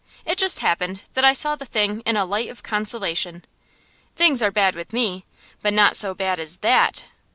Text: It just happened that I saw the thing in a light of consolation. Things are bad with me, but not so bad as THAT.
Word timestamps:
It 0.25 0.39
just 0.39 0.57
happened 0.61 1.03
that 1.13 1.23
I 1.23 1.33
saw 1.33 1.55
the 1.55 1.63
thing 1.65 1.99
in 2.07 2.17
a 2.17 2.25
light 2.25 2.49
of 2.49 2.63
consolation. 2.63 3.45
Things 4.15 4.41
are 4.41 4.49
bad 4.49 4.73
with 4.73 4.93
me, 4.93 5.25
but 5.61 5.73
not 5.73 5.95
so 5.95 6.15
bad 6.15 6.39
as 6.39 6.57
THAT. 6.57 7.05